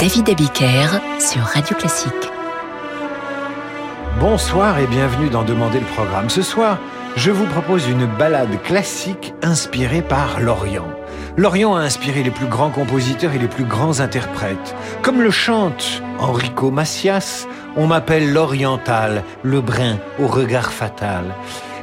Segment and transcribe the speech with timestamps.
[0.00, 2.10] David Abiker sur Radio Classique.
[4.18, 6.30] Bonsoir et bienvenue dans Demander le programme.
[6.30, 6.78] Ce soir,
[7.16, 10.88] je vous propose une balade classique inspirée par l'Orient.
[11.36, 14.74] L'Orient a inspiré les plus grands compositeurs et les plus grands interprètes.
[15.02, 17.46] Comme le chante Enrico Macias,
[17.76, 21.24] on m'appelle l'oriental, le brin au regard fatal.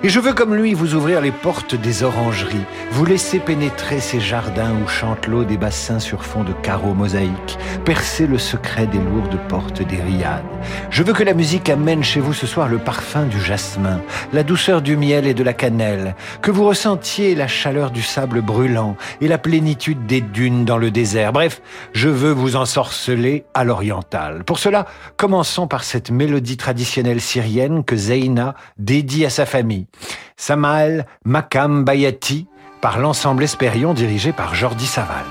[0.04, 4.20] Et je veux comme lui vous ouvrir les portes des orangeries, vous laisser pénétrer ces
[4.20, 8.99] jardins où chante l'eau des bassins sur fond de carreaux mosaïques, percer le secret des
[8.99, 10.45] lourdes portes des riades.
[10.91, 13.99] Je veux que la musique amène chez vous ce soir le parfum du jasmin,
[14.34, 18.41] la douceur du miel et de la cannelle, que vous ressentiez la chaleur du sable
[18.41, 21.34] brûlant et la plénitude des dunes dans le désert.
[21.34, 21.59] Bref,
[21.94, 24.44] je veux vous ensorceler à l'oriental.
[24.44, 24.86] Pour cela,
[25.17, 29.87] commençons par cette mélodie traditionnelle syrienne que Zeina dédie à sa famille.
[30.36, 32.48] Samael Makam Bayati
[32.82, 35.25] par l'ensemble Espérion dirigé par Jordi Saval.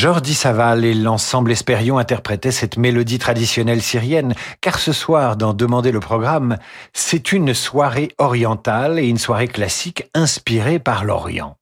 [0.00, 4.32] Jordi Saval et l'ensemble Espérion interprétaient cette mélodie traditionnelle syrienne,
[4.62, 6.56] car ce soir, dans Demander le programme,
[6.94, 11.58] c'est une soirée orientale et une soirée classique inspirée par l'Orient.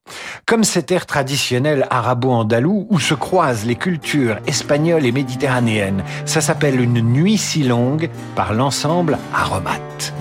[0.46, 6.80] Comme cet air traditionnel arabo-andalou où se croisent les cultures espagnoles et méditerranéennes, ça s'appelle
[6.80, 10.14] une nuit si longue par l'ensemble Aromate.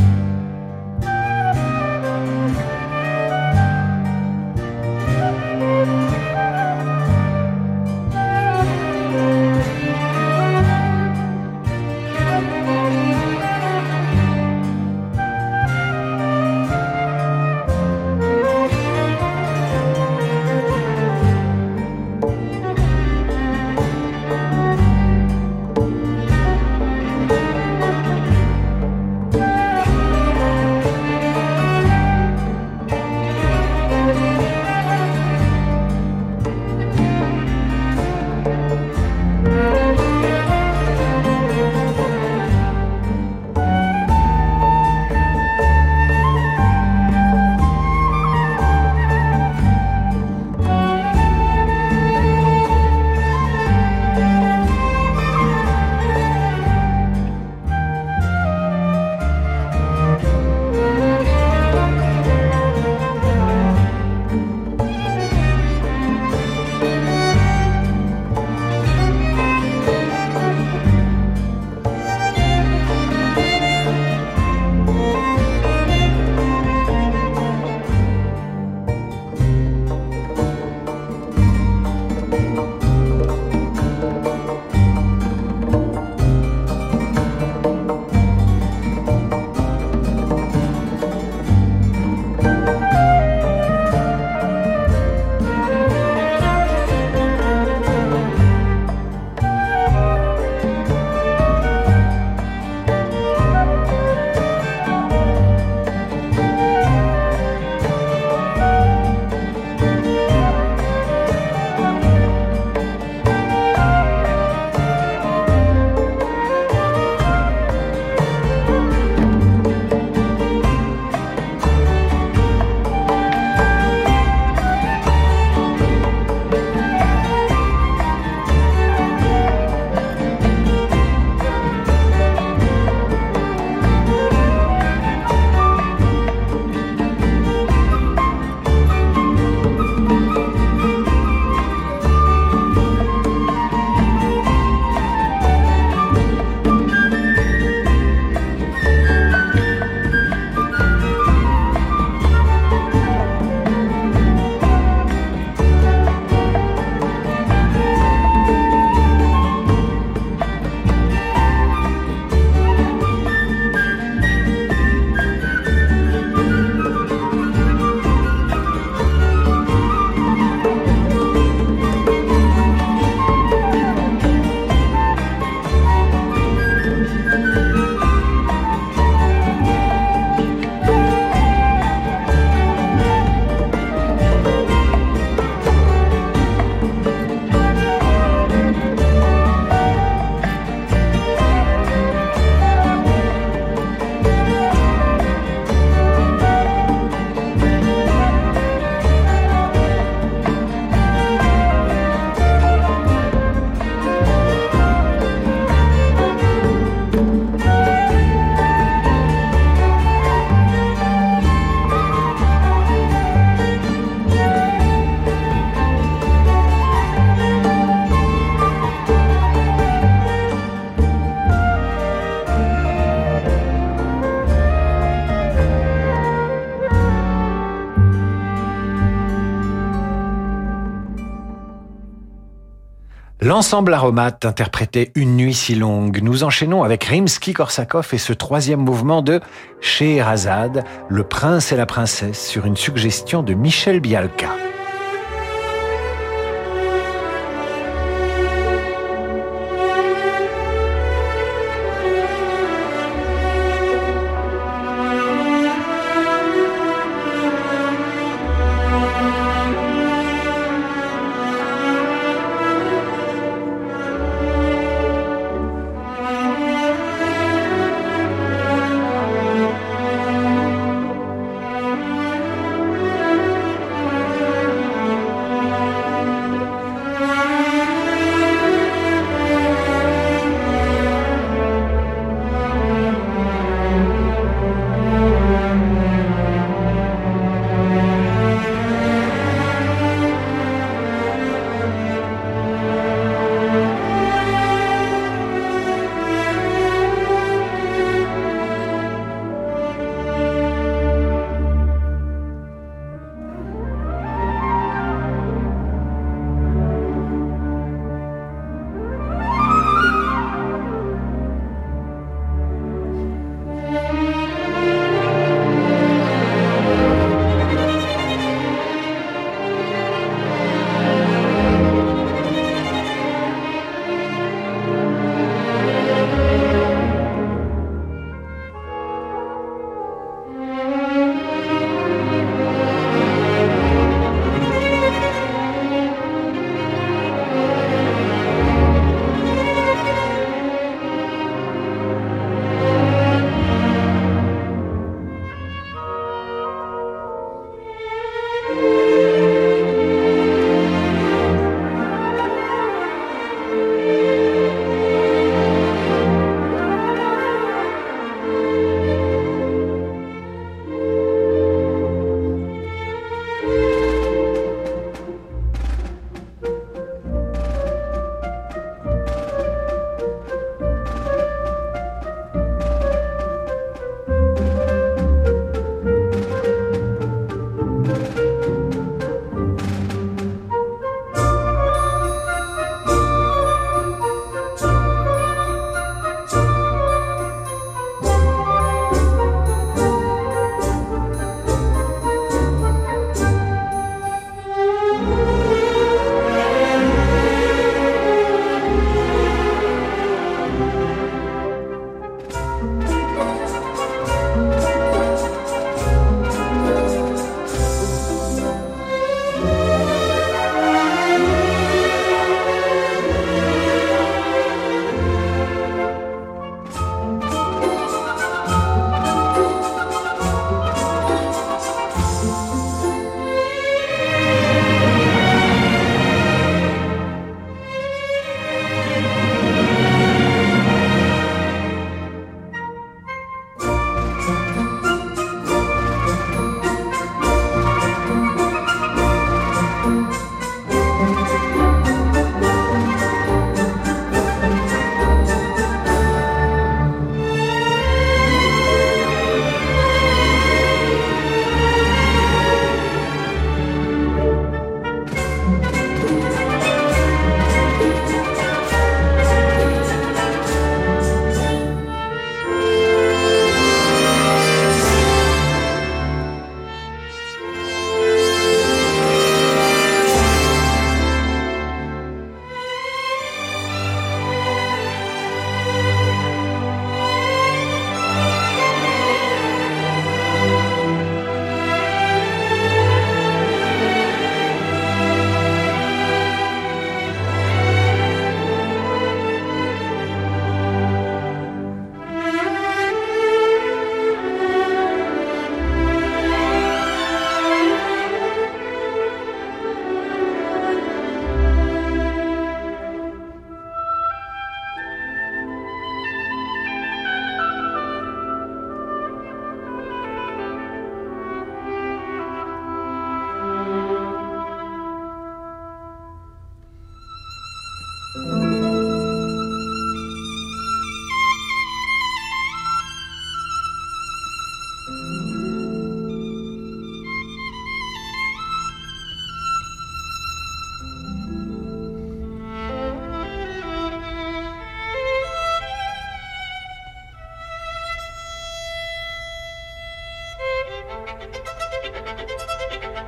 [233.57, 236.19] L'ensemble aromate interprétait Une nuit si longue.
[236.21, 239.41] Nous enchaînons avec Rimsky-Korsakov et ce troisième mouvement de
[239.81, 244.66] Scheherazade, le prince et la princesse, sur une suggestion de Michel Bialka.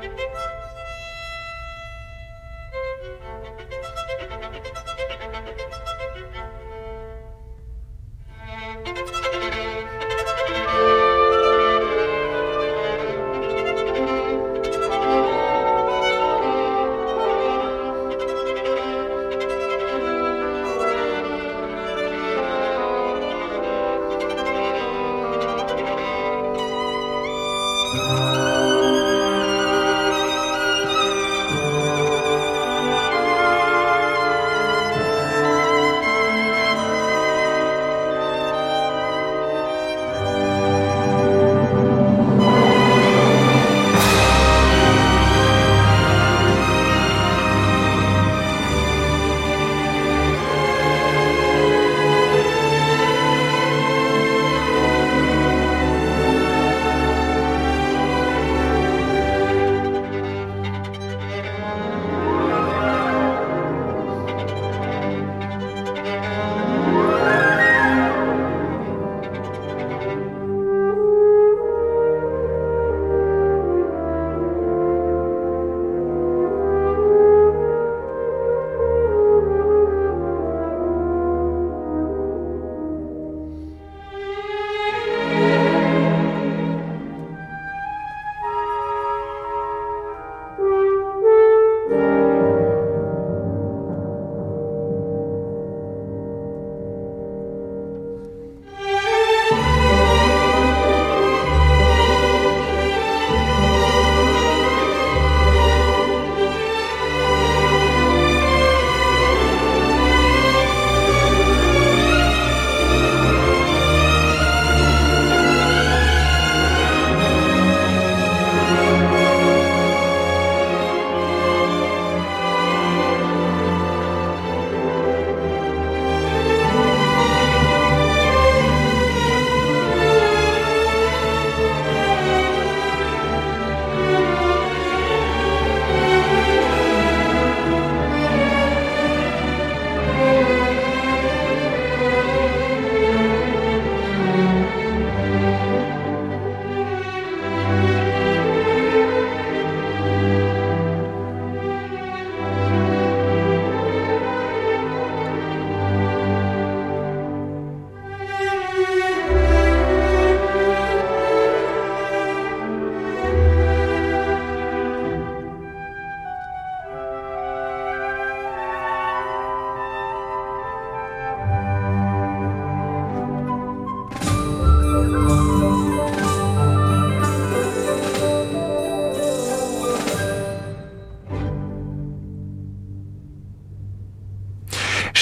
[0.01, 0.48] Música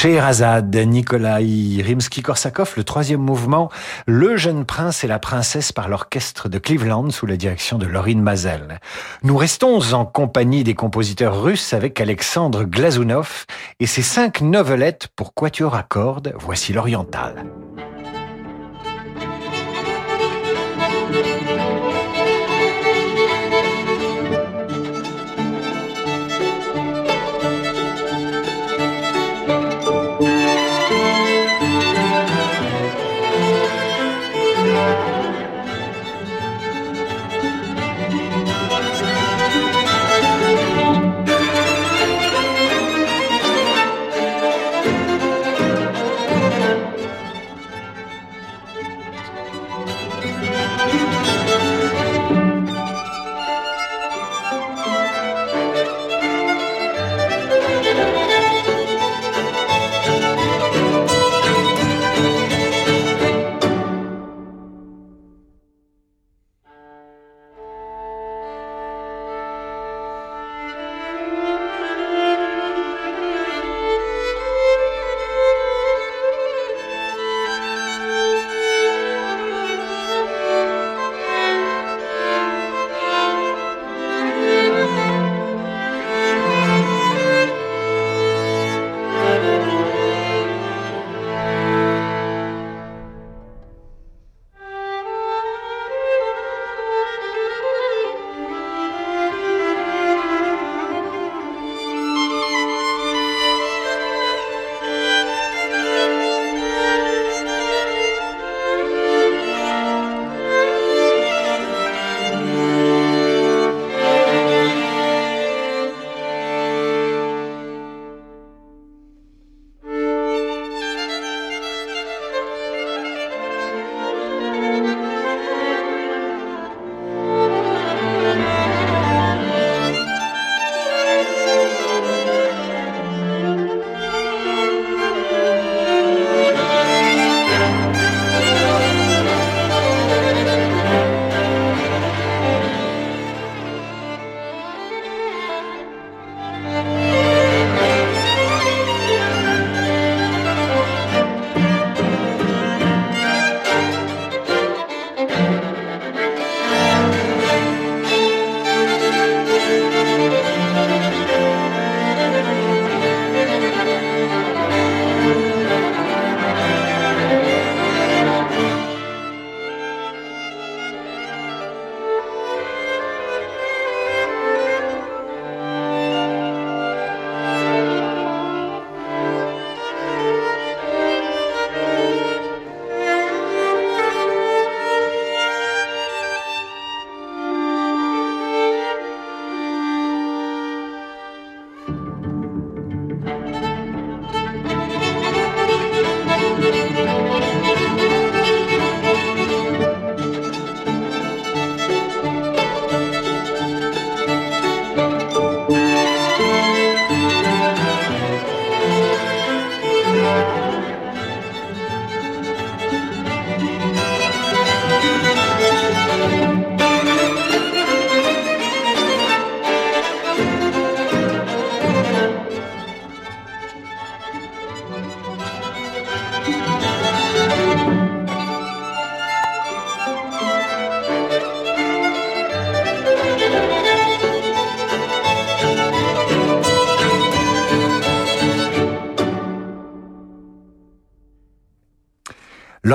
[0.08, 3.70] Scheherazade, Nikolai Rimsky-Korsakov, le troisième mouvement,
[4.06, 8.22] Le jeune prince et la princesse par l'orchestre de Cleveland sous la direction de Laurine
[8.22, 8.80] Mazel.
[9.24, 13.46] Nous restons en compagnie des compositeurs russes avec Alexandre Glazunov
[13.82, 16.34] et ses cinq novelettes pour quatuor à cordes.
[16.40, 17.44] Voici l'oriental.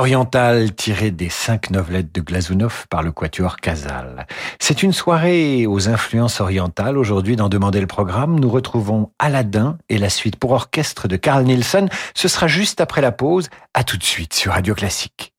[0.02, 4.26] L'oriental tiré des cinq novelettes de Glazunov par le quatuor Casal.
[4.58, 6.98] C'est une soirée aux influences orientales.
[6.98, 11.44] Aujourd'hui, dans Demander le programme, nous retrouvons Aladdin et la suite pour orchestre de Carl
[11.44, 11.88] Nielsen.
[12.16, 13.48] Ce sera juste après la pause.
[13.74, 15.34] À tout de suite sur Radio Classique.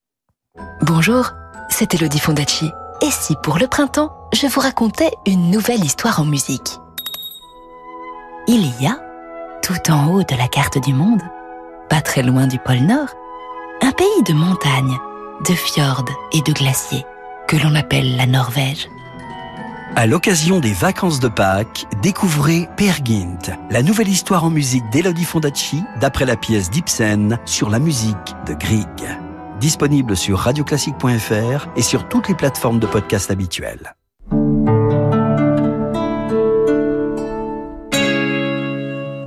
[0.81, 1.33] Bonjour,
[1.67, 2.71] c'est Elodie Fondacci.
[3.01, 6.79] Et si pour le printemps, je vous racontais une nouvelle histoire en musique?
[8.47, 8.97] Il y a,
[9.61, 11.21] tout en haut de la carte du monde,
[11.89, 13.09] pas très loin du pôle Nord,
[13.83, 14.97] un pays de montagnes,
[15.45, 17.03] de fjords et de glaciers
[17.49, 18.87] que l'on appelle la Norvège.
[19.97, 22.93] À l'occasion des vacances de Pâques, découvrez Per
[23.69, 28.15] la nouvelle histoire en musique d'Elodie Fondacci, d'après la pièce d'Ibsen sur la musique
[28.47, 28.87] de Grieg.
[29.59, 33.95] Disponible sur radioclassique.fr et sur toutes les plateformes de podcast habituelles.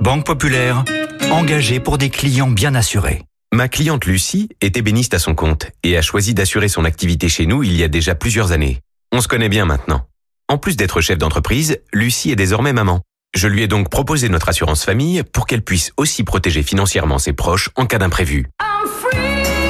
[0.01, 0.83] Banque Populaire
[1.29, 3.23] engagé pour des clients bien assurés.
[3.53, 7.45] Ma cliente Lucie est ébéniste à son compte et a choisi d'assurer son activité chez
[7.45, 8.81] nous il y a déjà plusieurs années.
[9.13, 10.05] On se connaît bien maintenant.
[10.49, 13.01] En plus d'être chef d'entreprise, Lucie est désormais maman.
[13.33, 17.33] Je lui ai donc proposé notre assurance famille pour qu'elle puisse aussi protéger financièrement ses
[17.33, 18.47] proches en cas d'imprévu.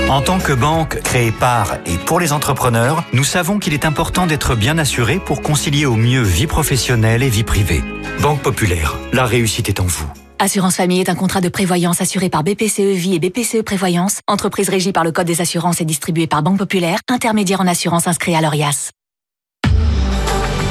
[0.10, 4.26] En tant que banque créée par et pour les entrepreneurs, nous savons qu'il est important
[4.26, 7.84] d'être bien assuré pour concilier au mieux vie professionnelle et vie privée.
[8.22, 10.12] Banque Populaire, la réussite est en vous.
[10.40, 14.70] Assurance Famille est un contrat de prévoyance assuré par BPCE Vie et BPCE Prévoyance, entreprise
[14.70, 18.36] régie par le Code des assurances et distribuée par Banque Populaire, intermédiaire en assurance inscrit
[18.36, 18.92] à l'ORIAS.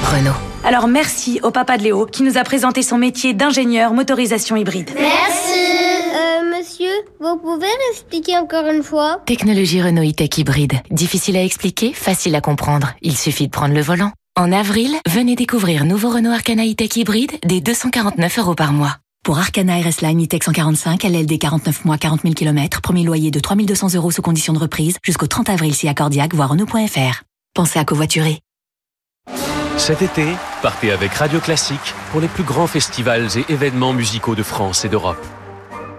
[0.04, 0.36] Renault.
[0.62, 4.90] Alors merci au papa de Léo qui nous a présenté son métier d'ingénieur motorisation hybride.
[4.96, 5.58] Merci.
[6.14, 9.20] Euh, monsieur, vous pouvez m'expliquer encore une fois?
[9.26, 10.74] Technologie Renault e-Tech hybride.
[10.92, 12.94] Difficile à expliquer, facile à comprendre.
[13.02, 14.12] Il suffit de prendre le volant.
[14.38, 18.98] En avril, venez découvrir nouveau Renault Arcana e-Tech hybride des 249 euros par mois.
[19.26, 23.40] Pour Arcana RS Line e-Tech 145, LLD 49 mois 40 000 km, premier loyer de
[23.40, 27.24] 3200 euros sous condition de reprise, jusqu'au 30 avril si accordiaque, voire Renault.fr.
[27.52, 28.38] Pensez à covoiturer.
[29.78, 30.28] Cet été,
[30.62, 34.88] partez avec Radio Classique pour les plus grands festivals et événements musicaux de France et
[34.88, 35.26] d'Europe.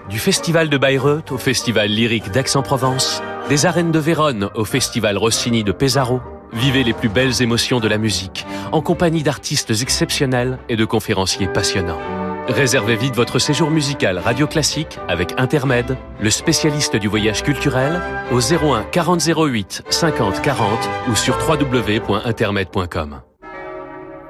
[0.09, 5.65] Du Festival de Bayreuth au Festival lyrique d'Aix-en-Provence, des arènes de Vérone au Festival Rossini
[5.65, 6.21] de Pesaro,
[6.53, 11.49] vivez les plus belles émotions de la musique en compagnie d'artistes exceptionnels et de conférenciers
[11.49, 11.99] passionnants.
[12.47, 18.39] Réservez vite votre séjour musical Radio Classique avec Intermed, le spécialiste du voyage culturel, au
[18.39, 23.21] 01 40 08 50 40 ou sur www.intermed.com.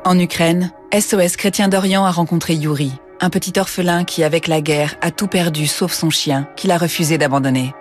[0.03, 4.95] En Ukraine, SOS Chrétien d'Orient a rencontré Yuri, un petit orphelin qui, avec la guerre,
[5.01, 7.75] a tout perdu sauf son chien, qu'il a refusé d'abandonner.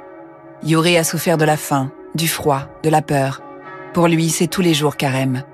[0.63, 3.41] Yuri a souffert de la faim, du froid, de la peur.
[3.95, 5.45] Pour lui, c'est tous les jours carême.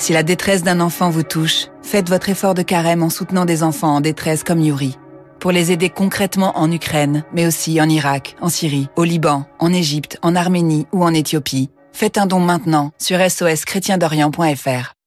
[0.00, 3.62] Si la détresse d'un enfant vous touche, faites votre effort de carême en soutenant des
[3.62, 4.96] enfants en détresse comme Yuri.
[5.40, 9.74] Pour les aider concrètement en Ukraine, mais aussi en Irak, en Syrie, au Liban, en
[9.74, 14.99] Égypte, en Arménie ou en Éthiopie, faites un don maintenant sur soschrétiendorient.fr.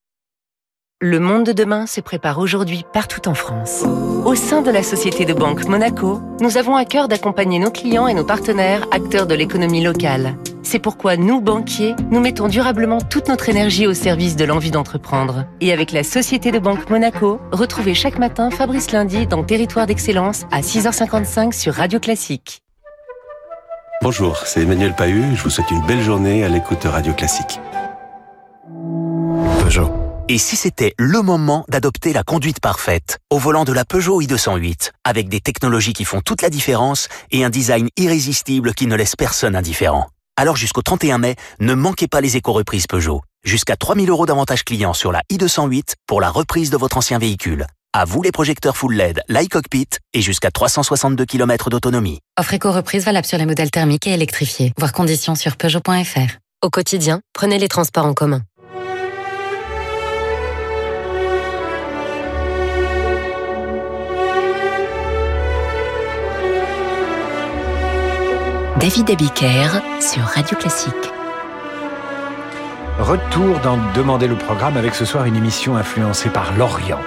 [1.06, 3.84] Le monde de demain se prépare aujourd'hui partout en France.
[4.24, 8.08] Au sein de la Société de Banque Monaco, nous avons à cœur d'accompagner nos clients
[8.08, 10.38] et nos partenaires acteurs de l'économie locale.
[10.62, 15.46] C'est pourquoi nous, banquiers, nous mettons durablement toute notre énergie au service de l'envie d'entreprendre.
[15.60, 20.46] Et avec la Société de Banque Monaco, retrouvez chaque matin Fabrice Lundi dans Territoire d'Excellence
[20.54, 22.63] à 6h55 sur Radio Classique.
[24.02, 25.36] Bonjour, c'est Emmanuel Pahu.
[25.36, 27.60] Je vous souhaite une belle journée à l'écoute de Radio Classique.
[29.60, 30.03] Peugeot.
[30.30, 34.92] Et si c'était le moment d'adopter la conduite parfaite au volant de la Peugeot i208,
[35.04, 39.18] avec des technologies qui font toute la différence et un design irrésistible qui ne laisse
[39.18, 40.08] personne indifférent
[40.38, 43.22] Alors jusqu'au 31 mai, ne manquez pas les éco-reprises Peugeot.
[43.44, 47.68] Jusqu'à 3000 euros d'avantage client sur la i208 pour la reprise de votre ancien véhicule.
[47.92, 52.20] À vous les projecteurs full LED, l'iCockpit et jusqu'à 362 km d'autonomie.
[52.40, 54.72] Offre éco-reprise valable sur les modèles thermiques et électrifiés.
[54.78, 56.38] Voir conditions sur Peugeot.fr.
[56.64, 58.42] Au quotidien, prenez les transports en commun.
[68.80, 70.94] David Abiker sur Radio Classique.
[73.00, 77.00] Retour dans Demander le programme avec ce soir une émission influencée par l'Orient.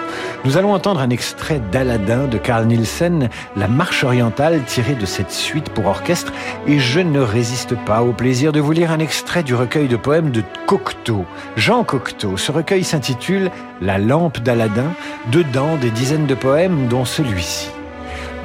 [0.45, 5.33] Nous allons entendre un extrait d'Aladin de Carl Nielsen, la marche orientale tirée de cette
[5.33, 6.33] suite pour orchestre
[6.69, 9.97] et je ne résiste pas au plaisir de vous lire un extrait du recueil de
[9.97, 11.27] poèmes de Cocteau,
[11.57, 12.37] Jean Cocteau.
[12.37, 13.51] Ce recueil s'intitule
[13.81, 14.93] La lampe d'Aladin,
[15.33, 17.69] dedans des dizaines de poèmes dont celui-ci.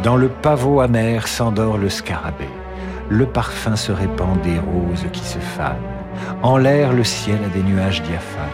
[0.03, 2.49] Dans le pavot amer s'endort le scarabée
[3.11, 5.75] le parfum se répand des roses qui se fanent.
[6.41, 8.47] En l'air, le ciel a des nuages diaphanes.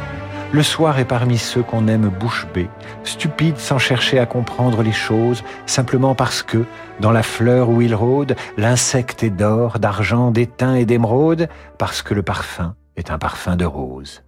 [0.51, 2.69] Le soir est parmi ceux qu'on aime bouche bée,
[3.03, 6.65] stupide sans chercher à comprendre les choses, simplement parce que,
[6.99, 12.15] dans la fleur où il rôde, l'insecte est d'or, d'argent, d'étain et d'émeraude, parce que
[12.15, 14.23] le parfum est un parfum de rose.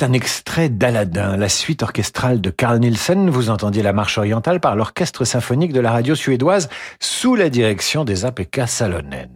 [0.00, 3.28] C'était un extrait d'Aladin, la suite orchestrale de Carl Nielsen.
[3.28, 8.06] Vous entendiez la marche orientale par l'orchestre symphonique de la radio suédoise sous la direction
[8.06, 9.28] des APK Salonen.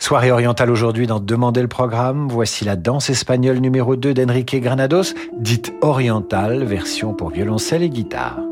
[0.00, 2.26] Soirée orientale aujourd'hui dans Demander le programme.
[2.28, 8.49] Voici la danse espagnole numéro 2 d'Enrique Granados, dite orientale, version pour violoncelle et guitare.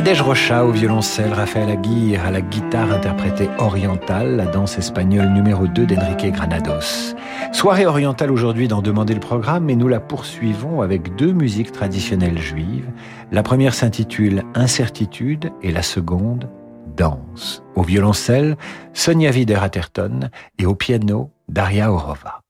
[0.00, 5.66] Nadège Rocha au violoncelle, Raphaël Aguirre à la guitare interprétée orientale, la danse espagnole numéro
[5.66, 7.14] 2 d'Enrique Granados.
[7.52, 12.38] Soirée orientale aujourd'hui d'en demander le programme, mais nous la poursuivons avec deux musiques traditionnelles
[12.38, 12.88] juives.
[13.30, 16.48] La première s'intitule Incertitude et la seconde
[16.96, 17.62] Danse.
[17.76, 18.56] Au violoncelle,
[18.94, 22.40] Sonia Wider-Atherton et au piano, Daria Orova.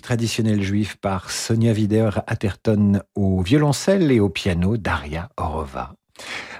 [0.00, 5.92] Traditionnelle juive par Sonia Wider Atherton au violoncelle et au piano Daria Orova.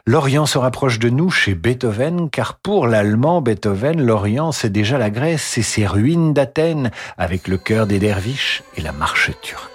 [0.06, 5.08] L'Orient se rapproche de nous chez Beethoven, car pour l'Allemand, Beethoven, l'Orient, c'est déjà la
[5.08, 9.71] Grèce et ses ruines d'Athènes, avec le cœur des derviches et la marche turque.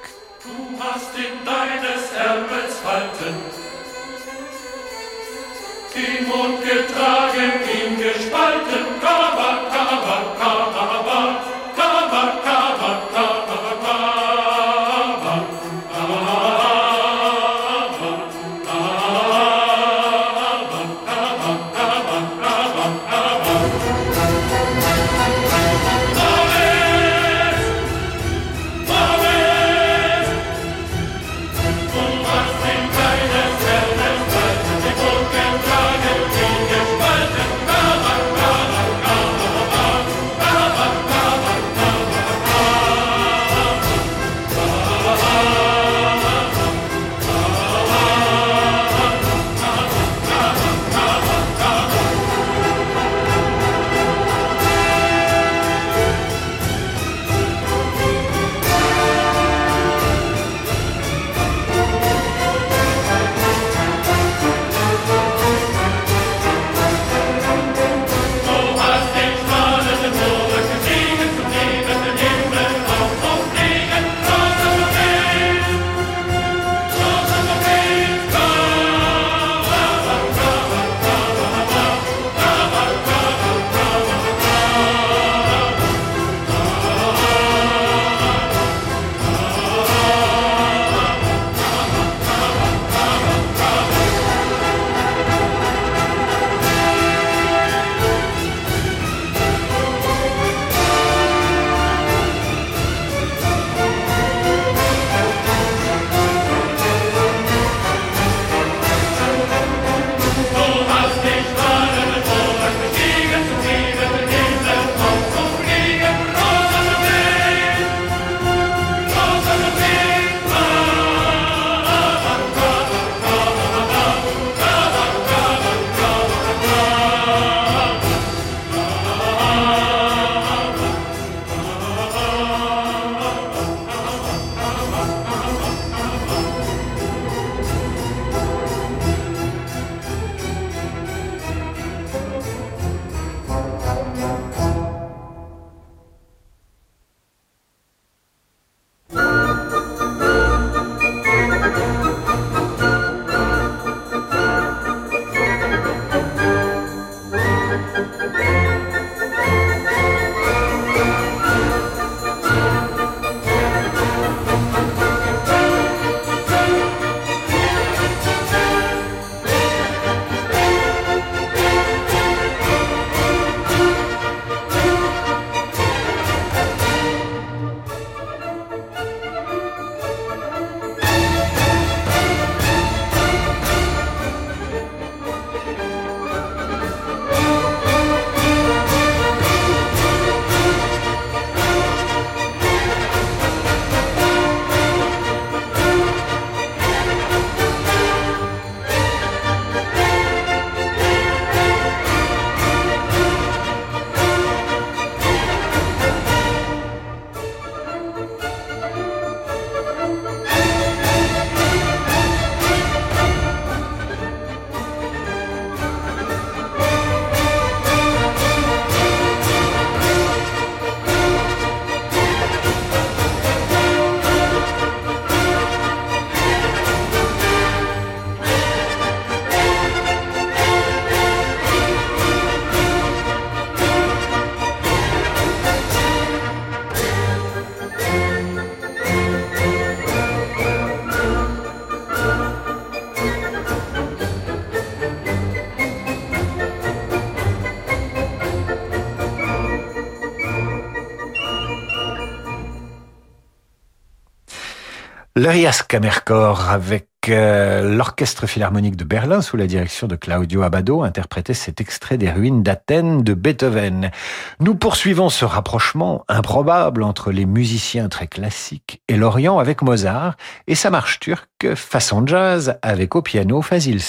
[255.47, 261.53] L'Arias Kammerchor avec euh, l'Orchestre Philharmonique de Berlin sous la direction de Claudio Abbado interprétait
[261.53, 264.11] cet extrait des ruines d'Athènes de Beethoven.
[264.59, 270.35] Nous poursuivons ce rapprochement improbable entre les musiciens très classiques et l'Orient avec Mozart
[270.67, 274.01] et sa marche turque façon jazz avec au piano Fazil.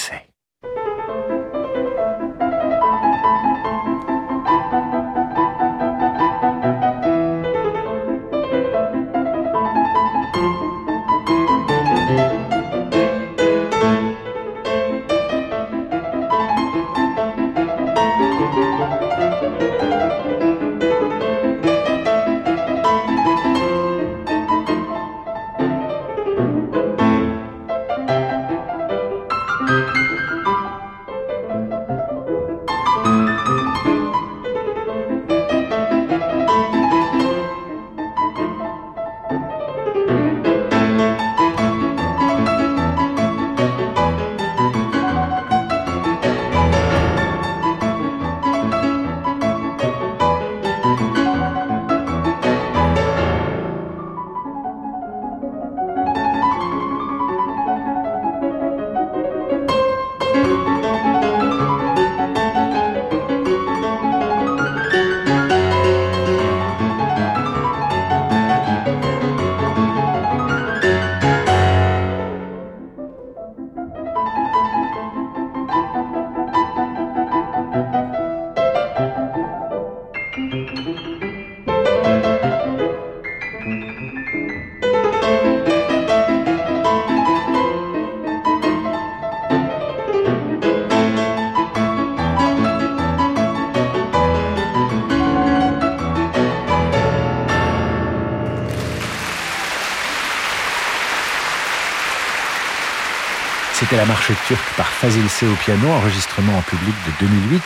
[103.91, 107.61] La marche turque par Fazil C au piano, enregistrement en public de 2008,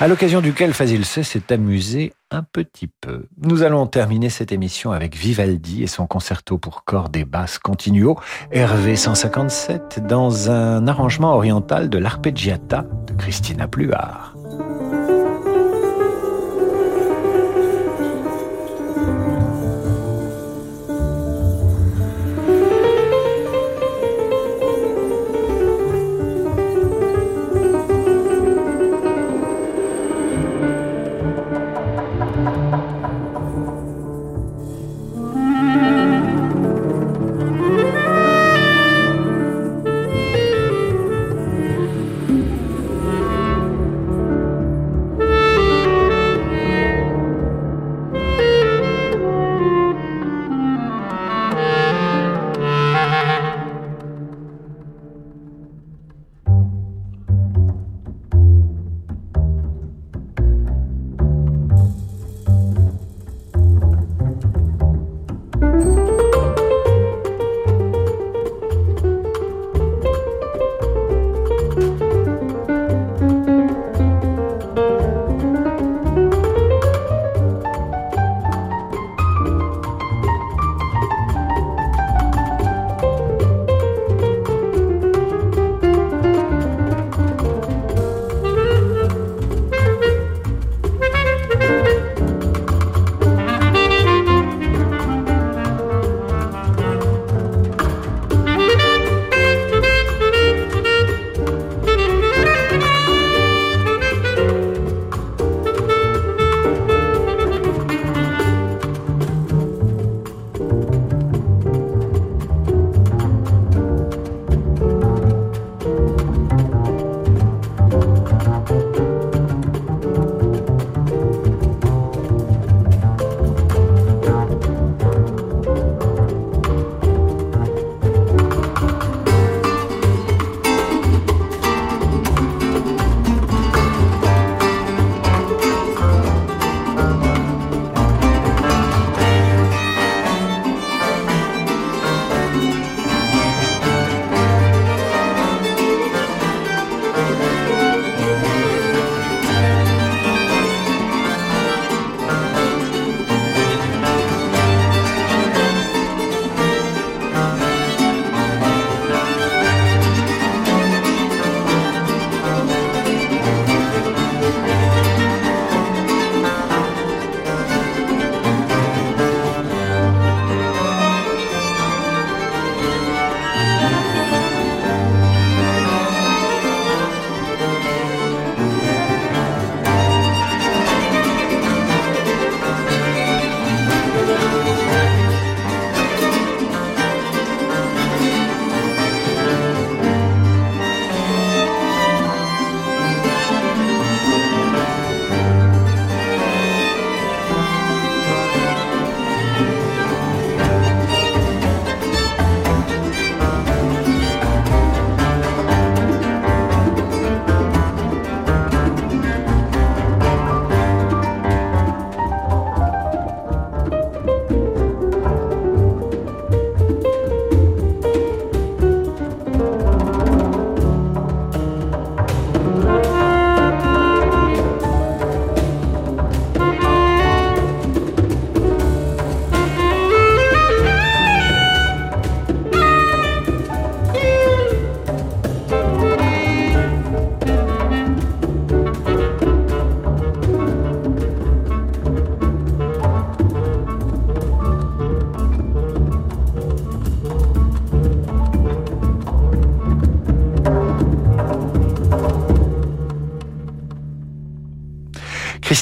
[0.00, 3.26] à l'occasion duquel Fazil C s'est amusé un petit peu.
[3.40, 8.18] Nous allons terminer cette émission avec Vivaldi et son concerto pour cordes et basses continuo,
[8.52, 14.34] RV 157, dans un arrangement oriental de l'arpeggiata de Christina Pluart.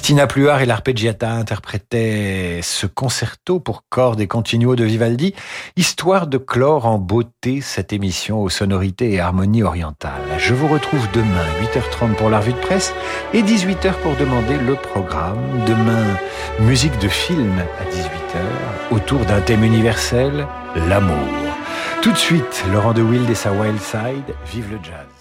[0.07, 5.35] Christina Pluart et l'arpeggiata interprétaient ce concerto pour cordes et continuo de Vivaldi,
[5.75, 10.23] histoire de clore en beauté cette émission aux sonorités et harmonies orientales.
[10.39, 12.95] Je vous retrouve demain, 8h30 pour la revue de presse
[13.35, 15.65] et 18h pour demander le programme.
[15.67, 16.17] Demain,
[16.61, 20.47] musique de film à 18h, autour d'un thème universel,
[20.89, 21.17] l'amour.
[22.01, 25.16] Tout de suite, Laurent de Wild et sa Wild Side, vive le jazz